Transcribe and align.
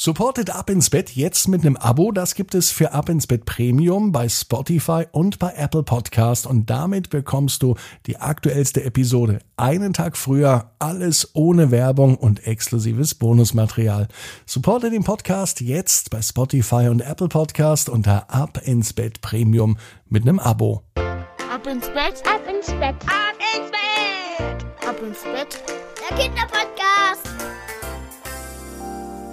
Supportet 0.00 0.50
Ab 0.50 0.70
ins 0.70 0.90
Bett 0.90 1.16
jetzt 1.16 1.48
mit 1.48 1.62
einem 1.62 1.76
Abo. 1.76 2.12
Das 2.12 2.36
gibt 2.36 2.54
es 2.54 2.70
für 2.70 2.92
Ab 2.92 3.08
ins 3.08 3.26
Bett 3.26 3.44
Premium 3.44 4.12
bei 4.12 4.28
Spotify 4.28 5.06
und 5.10 5.40
bei 5.40 5.52
Apple 5.56 5.82
Podcast. 5.82 6.46
Und 6.46 6.70
damit 6.70 7.10
bekommst 7.10 7.64
du 7.64 7.74
die 8.06 8.16
aktuellste 8.16 8.84
Episode 8.84 9.40
einen 9.56 9.92
Tag 9.92 10.16
früher. 10.16 10.70
Alles 10.78 11.34
ohne 11.34 11.72
Werbung 11.72 12.16
und 12.16 12.46
exklusives 12.46 13.16
Bonusmaterial. 13.16 14.06
Supportet 14.46 14.92
den 14.92 15.02
Podcast 15.02 15.60
jetzt 15.60 16.10
bei 16.10 16.22
Spotify 16.22 16.86
und 16.88 17.00
Apple 17.00 17.26
Podcast 17.26 17.88
unter 17.88 18.32
Ab 18.32 18.60
ins 18.64 18.92
Bett 18.92 19.20
Premium 19.20 19.78
mit 20.06 20.22
einem 20.22 20.38
Abo. 20.38 20.84
Ab 20.94 21.66
ins 21.66 21.88
Bett, 21.88 22.22
ab 22.24 22.42
ins 22.48 22.68
Bett, 22.68 22.94
ab 23.04 23.34
ins 23.52 23.70
Bett, 23.72 24.88
ab 24.88 24.96
ins 25.02 25.22
Bett. 25.24 25.60
Der 26.08 26.16
Kinderpodcast. 26.16 27.27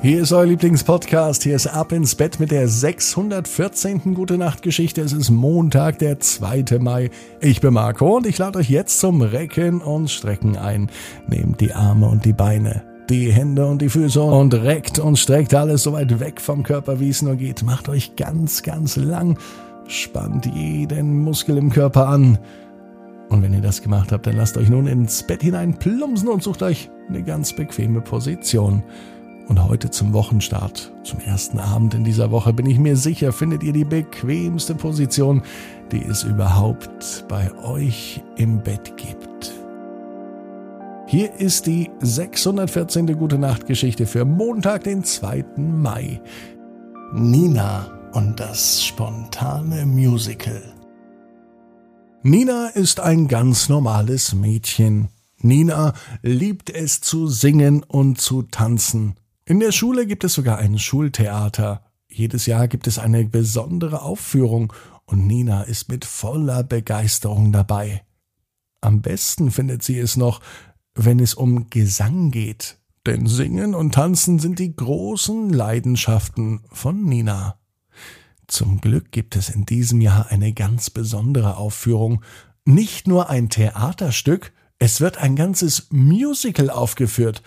Hier 0.05 0.21
ist 0.21 0.33
euer 0.33 0.45
Lieblingspodcast. 0.45 1.41
Hier 1.41 1.55
ist 1.55 1.65
Ab 1.65 1.91
ins 1.91 2.13
Bett 2.13 2.39
mit 2.39 2.51
der 2.51 2.67
614. 2.67 4.13
Gute 4.13 4.37
Nacht 4.37 4.61
Geschichte. 4.61 5.01
Es 5.01 5.13
ist 5.13 5.31
Montag, 5.31 5.97
der 5.97 6.19
2. 6.19 6.77
Mai. 6.79 7.09
Ich 7.41 7.59
bin 7.59 7.73
Marco 7.73 8.17
und 8.17 8.27
ich 8.27 8.37
lade 8.37 8.59
euch 8.59 8.69
jetzt 8.69 8.99
zum 8.99 9.23
Recken 9.23 9.81
und 9.81 10.11
Strecken 10.11 10.57
ein. 10.57 10.91
Nehmt 11.27 11.59
die 11.59 11.73
Arme 11.73 12.07
und 12.07 12.23
die 12.23 12.33
Beine, 12.33 12.83
die 13.09 13.31
Hände 13.31 13.65
und 13.65 13.81
die 13.81 13.89
Füße 13.89 14.21
und 14.21 14.53
reckt 14.53 14.99
und 14.99 15.17
streckt 15.17 15.55
alles 15.55 15.81
so 15.81 15.93
weit 15.93 16.19
weg 16.19 16.39
vom 16.39 16.61
Körper, 16.61 16.99
wie 16.99 17.09
es 17.09 17.23
nur 17.23 17.35
geht. 17.35 17.63
Macht 17.63 17.89
euch 17.89 18.15
ganz, 18.15 18.61
ganz 18.61 18.97
lang. 18.97 19.39
Spannt 19.87 20.45
jeden 20.45 21.23
Muskel 21.23 21.57
im 21.57 21.71
Körper 21.71 22.09
an. 22.09 22.37
Und 23.29 23.41
wenn 23.41 23.55
ihr 23.55 23.61
das 23.61 23.81
gemacht 23.81 24.11
habt, 24.11 24.27
dann 24.27 24.37
lasst 24.37 24.55
euch 24.55 24.69
nun 24.69 24.85
ins 24.85 25.23
Bett 25.23 25.41
hinein 25.41 25.79
plumpsen 25.79 26.29
und 26.29 26.43
sucht 26.43 26.61
euch 26.61 26.91
eine 27.09 27.23
ganz 27.23 27.55
bequeme 27.55 28.01
Position. 28.01 28.83
Und 29.47 29.63
heute 29.63 29.91
zum 29.91 30.13
Wochenstart, 30.13 30.91
zum 31.03 31.19
ersten 31.19 31.59
Abend 31.59 31.93
in 31.93 32.03
dieser 32.03 32.31
Woche, 32.31 32.51
bin 32.51 32.65
ich 32.65 32.79
mir 32.79 32.95
sicher, 32.95 33.31
findet 33.31 33.61
ihr 33.61 33.73
die 33.73 33.85
bequemste 33.85 34.73
Position, 34.73 35.43
die 35.91 36.03
es 36.03 36.23
überhaupt 36.23 37.25
bei 37.27 37.53
euch 37.63 38.23
im 38.37 38.63
Bett 38.63 38.97
gibt. 38.97 39.53
Hier 41.07 41.31
ist 41.35 41.67
die 41.67 41.91
614. 41.99 43.17
Gute 43.17 43.37
Nacht 43.37 43.67
Geschichte 43.67 44.07
für 44.07 44.25
Montag, 44.25 44.85
den 44.85 45.03
2. 45.03 45.45
Mai. 45.57 46.19
Nina 47.13 48.09
und 48.13 48.39
das 48.39 48.83
spontane 48.83 49.85
Musical. 49.85 50.61
Nina 52.23 52.69
ist 52.69 52.99
ein 52.99 53.27
ganz 53.27 53.69
normales 53.69 54.33
Mädchen. 54.33 55.09
Nina 55.37 55.93
liebt 56.23 56.71
es 56.71 57.01
zu 57.01 57.27
singen 57.27 57.83
und 57.83 58.19
zu 58.19 58.41
tanzen. 58.41 59.15
In 59.47 59.59
der 59.59 59.71
Schule 59.71 60.07
gibt 60.07 60.23
es 60.23 60.33
sogar 60.33 60.57
ein 60.57 60.79
Schultheater. 60.79 61.83
Jedes 62.09 62.47
Jahr 62.47 62.67
gibt 62.67 62.87
es 62.87 62.97
eine 62.97 63.25
besondere 63.25 64.01
Aufführung 64.01 64.73
und 65.05 65.27
Nina 65.27 65.61
ist 65.61 65.87
mit 65.87 66.03
voller 66.03 66.63
Begeisterung 66.63 67.51
dabei. 67.51 68.03
Am 68.81 69.03
besten 69.03 69.51
findet 69.51 69.83
sie 69.83 69.99
es 69.99 70.17
noch, 70.17 70.41
wenn 70.95 71.19
es 71.19 71.35
um 71.35 71.69
Gesang 71.69 72.31
geht, 72.31 72.79
denn 73.05 73.27
Singen 73.27 73.75
und 73.75 73.93
Tanzen 73.93 74.39
sind 74.39 74.57
die 74.57 74.75
großen 74.75 75.51
Leidenschaften 75.51 76.61
von 76.71 77.03
Nina. 77.03 77.59
Zum 78.47 78.81
Glück 78.81 79.11
gibt 79.11 79.35
es 79.35 79.49
in 79.49 79.67
diesem 79.67 80.01
Jahr 80.01 80.31
eine 80.31 80.53
ganz 80.53 80.89
besondere 80.89 81.57
Aufführung, 81.57 82.23
nicht 82.65 83.07
nur 83.07 83.29
ein 83.29 83.49
Theaterstück, 83.49 84.53
es 84.79 85.01
wird 85.01 85.17
ein 85.17 85.35
ganzes 85.35 85.87
Musical 85.91 86.71
aufgeführt, 86.71 87.43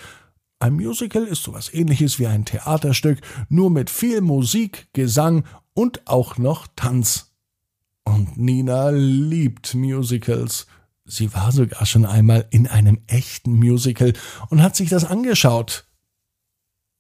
ein 0.61 0.75
Musical 0.75 1.25
ist 1.25 1.43
sowas 1.43 1.73
ähnliches 1.73 2.19
wie 2.19 2.27
ein 2.27 2.45
Theaterstück, 2.45 3.21
nur 3.49 3.71
mit 3.71 3.91
viel 3.91 4.21
Musik, 4.21 4.89
Gesang 4.93 5.45
und 5.75 6.07
auch 6.09 6.37
noch 6.37 6.67
Tanz. 6.75 7.33
Und 8.05 8.37
Nina 8.39 8.91
liebt 8.91 9.75
Musicals. 9.75 10.67
Sie 11.05 11.33
war 11.33 11.53
sogar 11.53 11.87
schon 11.87 12.05
einmal 12.05 12.47
in 12.51 12.67
einem 12.67 13.01
echten 13.07 13.53
Musical 13.53 14.13
und 14.51 14.63
hat 14.63 14.75
sich 14.77 14.91
das 14.91 15.05
angeschaut. 15.05 15.87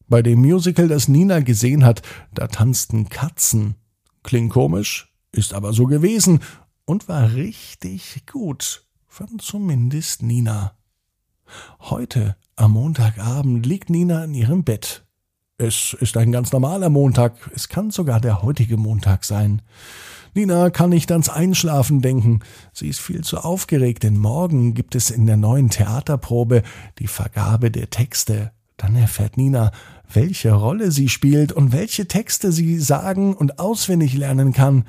Bei 0.06 0.22
dem 0.22 0.40
Musical, 0.40 0.88
das 0.88 1.08
Nina 1.08 1.40
gesehen 1.40 1.84
hat, 1.84 2.02
da 2.32 2.46
tanzten 2.46 3.08
Katzen. 3.08 3.74
Klingt 4.22 4.52
komisch, 4.52 5.12
ist 5.32 5.52
aber 5.52 5.72
so 5.72 5.86
gewesen 5.86 6.40
und 6.84 7.08
war 7.08 7.34
richtig 7.34 8.24
gut, 8.26 8.86
fand 9.06 9.42
zumindest 9.42 10.22
Nina. 10.22 10.76
Heute 11.80 12.36
am 12.58 12.72
Montagabend 12.72 13.66
liegt 13.66 13.88
Nina 13.88 14.24
in 14.24 14.34
ihrem 14.34 14.64
Bett. 14.64 15.04
Es 15.58 15.96
ist 16.00 16.16
ein 16.16 16.32
ganz 16.32 16.52
normaler 16.52 16.88
Montag, 16.88 17.50
es 17.54 17.68
kann 17.68 17.90
sogar 17.90 18.20
der 18.20 18.42
heutige 18.42 18.76
Montag 18.76 19.24
sein. 19.24 19.62
Nina 20.34 20.70
kann 20.70 20.90
nicht 20.90 21.10
ans 21.10 21.28
Einschlafen 21.28 22.00
denken. 22.00 22.40
Sie 22.72 22.88
ist 22.88 23.00
viel 23.00 23.22
zu 23.22 23.38
aufgeregt, 23.38 24.02
denn 24.02 24.16
morgen 24.18 24.74
gibt 24.74 24.94
es 24.94 25.10
in 25.10 25.26
der 25.26 25.36
neuen 25.36 25.70
Theaterprobe 25.70 26.62
die 26.98 27.06
Vergabe 27.06 27.70
der 27.70 27.90
Texte. 27.90 28.52
Dann 28.76 28.94
erfährt 28.94 29.36
Nina, 29.36 29.72
welche 30.12 30.52
Rolle 30.52 30.92
sie 30.92 31.08
spielt 31.08 31.52
und 31.52 31.72
welche 31.72 32.06
Texte 32.06 32.52
sie 32.52 32.78
sagen 32.78 33.34
und 33.34 33.58
auswendig 33.58 34.14
lernen 34.14 34.52
kann 34.52 34.84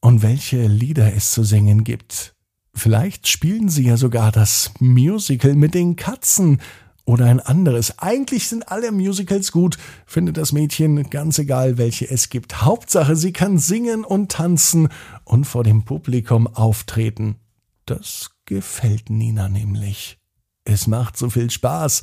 und 0.00 0.22
welche 0.22 0.66
Lieder 0.66 1.14
es 1.14 1.32
zu 1.32 1.42
singen 1.42 1.84
gibt. 1.84 2.34
Vielleicht 2.74 3.28
spielen 3.28 3.68
sie 3.68 3.86
ja 3.86 3.96
sogar 3.96 4.32
das 4.32 4.72
Musical 4.80 5.54
mit 5.54 5.74
den 5.74 5.96
Katzen, 5.96 6.60
oder 7.04 7.26
ein 7.26 7.40
anderes. 7.40 7.98
Eigentlich 7.98 8.48
sind 8.48 8.70
alle 8.70 8.92
Musicals 8.92 9.52
gut, 9.52 9.76
findet 10.06 10.36
das 10.36 10.52
Mädchen, 10.52 11.10
ganz 11.10 11.38
egal 11.38 11.78
welche 11.78 12.10
es 12.10 12.30
gibt. 12.30 12.62
Hauptsache, 12.62 13.16
sie 13.16 13.32
kann 13.32 13.58
singen 13.58 14.04
und 14.04 14.32
tanzen 14.32 14.88
und 15.24 15.44
vor 15.44 15.64
dem 15.64 15.84
Publikum 15.84 16.46
auftreten. 16.46 17.36
Das 17.86 18.30
gefällt 18.46 19.10
Nina 19.10 19.48
nämlich. 19.48 20.18
Es 20.64 20.86
macht 20.86 21.16
so 21.18 21.28
viel 21.28 21.50
Spaß, 21.50 22.02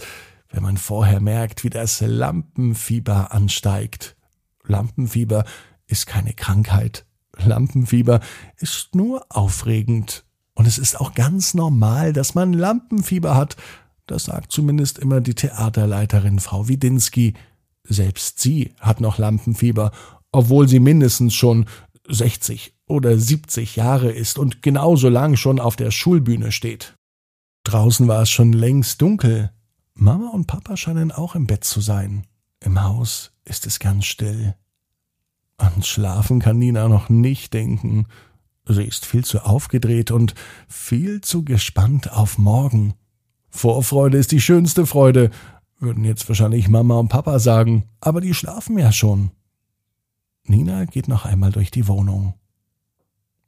wenn 0.49 0.61
man 0.63 0.77
vorher 0.77 1.19
merkt, 1.19 1.63
wie 1.63 1.69
das 1.69 2.01
Lampenfieber 2.01 3.31
ansteigt. 3.31 4.15
Lampenfieber 4.63 5.45
ist 5.87 6.05
keine 6.05 6.33
Krankheit. 6.33 7.05
Lampenfieber 7.37 8.19
ist 8.57 8.93
nur 8.93 9.25
aufregend. 9.29 10.25
Und 10.53 10.67
es 10.67 10.77
ist 10.77 10.99
auch 10.99 11.15
ganz 11.15 11.53
normal, 11.53 12.13
dass 12.13 12.35
man 12.35 12.53
Lampenfieber 12.53 13.35
hat, 13.35 13.55
das 14.07 14.25
sagt 14.25 14.51
zumindest 14.51 14.99
immer 14.99 15.21
die 15.21 15.35
Theaterleiterin 15.35 16.39
Frau 16.39 16.67
Widinski. 16.67 17.33
Selbst 17.83 18.39
sie 18.39 18.73
hat 18.79 19.01
noch 19.01 19.17
Lampenfieber, 19.17 19.91
obwohl 20.31 20.67
sie 20.67 20.79
mindestens 20.79 21.33
schon 21.33 21.65
60 22.07 22.73
oder 22.87 23.17
70 23.17 23.75
Jahre 23.75 24.11
ist 24.11 24.37
und 24.37 24.61
genauso 24.61 25.09
lang 25.09 25.35
schon 25.35 25.59
auf 25.59 25.75
der 25.75 25.91
Schulbühne 25.91 26.51
steht. 26.51 26.95
Draußen 27.63 28.07
war 28.07 28.23
es 28.23 28.29
schon 28.29 28.53
längst 28.53 29.01
dunkel. 29.01 29.51
Mama 29.93 30.29
und 30.29 30.47
Papa 30.47 30.77
scheinen 30.77 31.11
auch 31.11 31.35
im 31.35 31.47
Bett 31.47 31.63
zu 31.63 31.79
sein. 31.79 32.25
Im 32.59 32.81
Haus 32.81 33.31
ist 33.45 33.65
es 33.65 33.79
ganz 33.79 34.05
still. 34.05 34.55
Ans 35.57 35.87
Schlafen 35.87 36.39
kann 36.39 36.57
Nina 36.57 36.87
noch 36.87 37.09
nicht 37.09 37.53
denken. 37.53 38.07
Sie 38.65 38.83
ist 38.83 39.05
viel 39.05 39.23
zu 39.23 39.45
aufgedreht 39.45 40.11
und 40.11 40.33
viel 40.67 41.21
zu 41.21 41.43
gespannt 41.43 42.11
auf 42.11 42.37
morgen. 42.37 42.93
Vorfreude 43.51 44.17
ist 44.17 44.31
die 44.31 44.41
schönste 44.41 44.85
Freude, 44.85 45.29
würden 45.79 46.03
jetzt 46.03 46.27
wahrscheinlich 46.29 46.69
Mama 46.69 46.95
und 46.95 47.09
Papa 47.09 47.37
sagen, 47.39 47.85
aber 47.99 48.21
die 48.21 48.33
schlafen 48.33 48.77
ja 48.77 48.91
schon. 48.91 49.31
Nina 50.43 50.85
geht 50.85 51.07
noch 51.07 51.25
einmal 51.25 51.51
durch 51.51 51.69
die 51.69 51.87
Wohnung. 51.87 52.33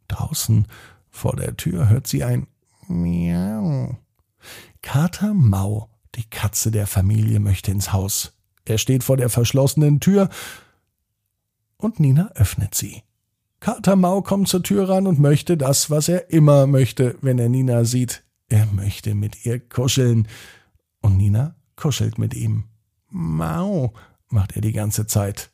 Draußen 0.07 0.67
vor 1.09 1.35
der 1.35 1.55
Tür 1.57 1.89
hört 1.89 2.07
sie 2.07 2.23
ein 2.23 2.47
Miau. 2.87 3.97
Kater 4.81 5.33
Mau, 5.33 5.89
die 6.15 6.25
Katze 6.25 6.69
der 6.69 6.85
Familie, 6.85 7.39
möchte 7.39 7.71
ins 7.71 7.93
Haus. 7.93 8.33
Er 8.65 8.77
steht 8.77 9.03
vor 9.03 9.17
der 9.17 9.29
verschlossenen 9.29 9.99
Tür 9.99 10.29
und 11.77 11.99
Nina 11.99 12.31
öffnet 12.35 12.75
sie. 12.75 13.03
Kater 13.59 13.95
Mau 13.95 14.21
kommt 14.21 14.49
zur 14.49 14.63
Tür 14.63 14.89
ran 14.89 15.07
und 15.07 15.19
möchte 15.19 15.55
das, 15.55 15.89
was 15.89 16.09
er 16.09 16.29
immer 16.29 16.67
möchte, 16.67 17.15
wenn 17.21 17.39
er 17.39 17.49
Nina 17.49 17.85
sieht. 17.85 18.23
Er 18.53 18.67
möchte 18.67 19.15
mit 19.15 19.47
ihr 19.47 19.59
kuscheln. 19.59 20.27
Und 21.01 21.17
Nina 21.17 21.55
kuschelt 21.75 22.19
mit 22.19 22.35
ihm. 22.35 22.65
Mau, 23.09 23.95
macht 24.29 24.55
er 24.55 24.61
die 24.61 24.73
ganze 24.73 25.07
Zeit. 25.07 25.49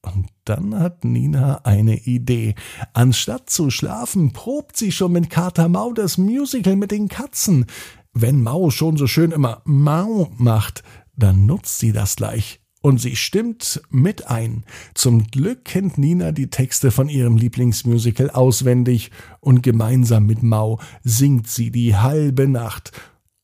Und 0.00 0.28
dann 0.46 0.78
hat 0.78 1.04
Nina 1.04 1.60
eine 1.64 1.98
Idee. 1.98 2.54
Anstatt 2.94 3.50
zu 3.50 3.68
schlafen, 3.68 4.32
probt 4.32 4.78
sie 4.78 4.92
schon 4.92 5.12
mit 5.12 5.28
Kater 5.28 5.68
Mau 5.68 5.92
das 5.92 6.16
Musical 6.16 6.74
mit 6.74 6.90
den 6.90 7.08
Katzen. 7.08 7.66
Wenn 8.14 8.42
Mau 8.42 8.70
schon 8.70 8.96
so 8.96 9.06
schön 9.06 9.30
immer 9.30 9.60
Mau 9.66 10.32
macht, 10.38 10.82
dann 11.16 11.44
nutzt 11.44 11.80
sie 11.80 11.92
das 11.92 12.16
gleich. 12.16 12.59
Und 12.82 12.98
sie 12.98 13.14
stimmt 13.14 13.82
mit 13.90 14.28
ein. 14.28 14.64
Zum 14.94 15.26
Glück 15.26 15.64
kennt 15.66 15.98
Nina 15.98 16.32
die 16.32 16.48
Texte 16.48 16.90
von 16.90 17.08
ihrem 17.08 17.36
Lieblingsmusical 17.36 18.30
auswendig 18.30 19.10
und 19.40 19.62
gemeinsam 19.62 20.24
mit 20.26 20.42
Mau 20.42 20.80
singt 21.02 21.46
sie 21.46 21.70
die 21.70 21.96
halbe 21.96 22.48
Nacht. 22.48 22.92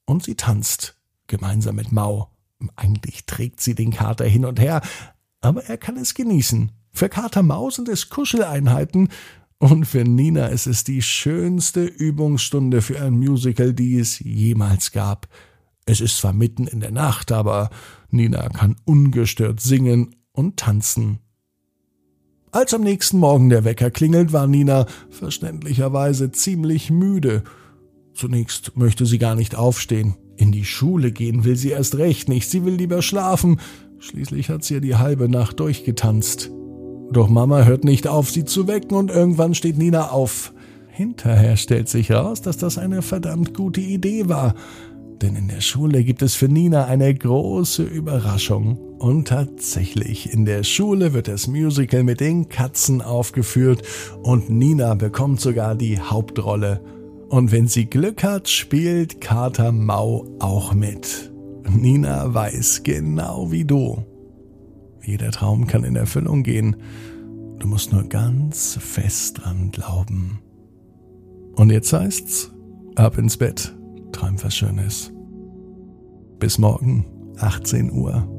Und 0.06 0.24
sie 0.24 0.36
tanzt 0.36 0.96
gemeinsam 1.26 1.76
mit 1.76 1.92
Mau. 1.92 2.30
Eigentlich 2.76 3.26
trägt 3.26 3.60
sie 3.60 3.74
den 3.74 3.90
Kater 3.90 4.24
hin 4.24 4.46
und 4.46 4.58
her, 4.58 4.80
Aber 5.42 5.64
er 5.64 5.76
kann 5.76 5.96
es 5.96 6.14
genießen. 6.14 6.72
Für 6.92 7.08
Kater 7.10 7.42
Maus 7.42 7.76
sind 7.76 7.88
es 7.88 8.08
Kuscheleinheiten 8.08 9.10
und 9.58 9.84
für 9.84 10.04
Nina 10.04 10.46
ist 10.46 10.66
es 10.66 10.82
die 10.84 11.02
schönste 11.02 11.84
Übungsstunde 11.84 12.82
für 12.82 13.00
ein 13.00 13.12
Musical, 13.12 13.74
die 13.74 13.98
es 13.98 14.18
jemals 14.18 14.92
gab. 14.92 15.28
Es 15.86 16.00
ist 16.00 16.18
zwar 16.18 16.32
mitten 16.32 16.66
in 16.66 16.80
der 16.80 16.90
Nacht, 16.90 17.30
aber 17.30 17.70
Nina 18.10 18.48
kann 18.48 18.76
ungestört 18.84 19.60
singen 19.60 20.16
und 20.32 20.56
tanzen. 20.56 21.20
Als 22.50 22.74
am 22.74 22.82
nächsten 22.82 23.18
Morgen 23.18 23.50
der 23.50 23.64
Wecker 23.64 23.90
klingelt, 23.90 24.32
war 24.32 24.46
Nina 24.48 24.86
verständlicherweise 25.10 26.32
ziemlich 26.32 26.90
müde. 26.90 27.44
Zunächst 28.14 28.76
möchte 28.76 29.06
sie 29.06 29.18
gar 29.18 29.36
nicht 29.36 29.54
aufstehen. 29.54 30.16
In 30.36 30.52
die 30.52 30.64
Schule 30.64 31.12
gehen 31.12 31.44
will 31.44 31.56
sie 31.56 31.70
erst 31.70 31.96
recht 31.96 32.28
nicht, 32.28 32.50
sie 32.50 32.64
will 32.64 32.74
lieber 32.74 33.00
schlafen. 33.02 33.60
Schließlich 33.98 34.50
hat 34.50 34.64
sie 34.64 34.74
ja 34.74 34.80
die 34.80 34.96
halbe 34.96 35.28
Nacht 35.28 35.60
durchgetanzt. 35.60 36.50
Doch 37.12 37.28
Mama 37.28 37.64
hört 37.64 37.84
nicht 37.84 38.08
auf, 38.08 38.30
sie 38.30 38.44
zu 38.44 38.66
wecken 38.66 38.96
und 38.96 39.10
irgendwann 39.10 39.54
steht 39.54 39.78
Nina 39.78 40.10
auf. 40.10 40.52
Hinterher 40.88 41.56
stellt 41.56 41.88
sich 41.88 42.10
raus, 42.10 42.42
dass 42.42 42.56
das 42.56 42.78
eine 42.78 43.02
verdammt 43.02 43.54
gute 43.54 43.80
Idee 43.80 44.28
war. 44.28 44.54
Denn 45.22 45.34
in 45.34 45.48
der 45.48 45.60
Schule 45.60 46.04
gibt 46.04 46.22
es 46.22 46.34
für 46.34 46.48
Nina 46.48 46.84
eine 46.86 47.14
große 47.14 47.82
Überraschung. 47.82 48.78
Und 48.98 49.28
tatsächlich, 49.28 50.32
in 50.32 50.44
der 50.44 50.62
Schule 50.62 51.12
wird 51.12 51.28
das 51.28 51.46
Musical 51.46 52.02
mit 52.02 52.20
den 52.20 52.48
Katzen 52.48 53.02
aufgeführt 53.02 53.82
und 54.22 54.48
Nina 54.48 54.94
bekommt 54.94 55.40
sogar 55.40 55.74
die 55.74 56.00
Hauptrolle. 56.00 56.80
Und 57.28 57.52
wenn 57.52 57.68
sie 57.68 57.86
Glück 57.86 58.22
hat, 58.22 58.48
spielt 58.48 59.20
Kater 59.20 59.72
Mau 59.72 60.26
auch 60.38 60.72
mit. 60.72 61.32
Nina 61.68 62.32
weiß 62.32 62.82
genau 62.84 63.50
wie 63.50 63.64
du. 63.64 64.04
Jeder 65.02 65.30
Traum 65.30 65.66
kann 65.66 65.84
in 65.84 65.96
Erfüllung 65.96 66.42
gehen. 66.42 66.76
Du 67.58 67.68
musst 67.68 67.92
nur 67.92 68.04
ganz 68.04 68.78
fest 68.80 69.38
dran 69.42 69.70
glauben. 69.72 70.40
Und 71.54 71.70
jetzt 71.70 71.92
heißt's, 71.92 72.52
ab 72.96 73.18
ins 73.18 73.36
Bett, 73.36 73.75
träum 74.16 74.42
was 74.42 74.54
Schönes. 74.54 75.12
Bis 76.38 76.58
morgen, 76.58 77.04
18 77.38 77.92
Uhr. 77.92 78.35